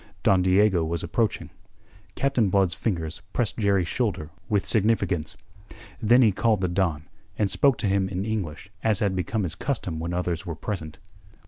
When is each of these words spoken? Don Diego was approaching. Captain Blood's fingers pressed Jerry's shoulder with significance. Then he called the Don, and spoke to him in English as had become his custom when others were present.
Don 0.23 0.41
Diego 0.41 0.83
was 0.83 1.03
approaching. 1.03 1.51
Captain 2.15 2.49
Blood's 2.49 2.73
fingers 2.73 3.21
pressed 3.33 3.59
Jerry's 3.59 3.87
shoulder 3.87 4.31
with 4.49 4.65
significance. 4.65 5.37
Then 6.01 6.23
he 6.23 6.31
called 6.31 6.61
the 6.61 6.67
Don, 6.67 7.03
and 7.37 7.51
spoke 7.51 7.77
to 7.77 7.87
him 7.87 8.09
in 8.09 8.25
English 8.25 8.71
as 8.83 8.97
had 8.97 9.15
become 9.15 9.43
his 9.43 9.53
custom 9.53 9.99
when 9.99 10.11
others 10.11 10.43
were 10.43 10.55
present. 10.55 10.97